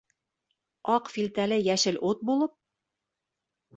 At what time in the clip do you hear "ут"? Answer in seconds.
2.13-2.25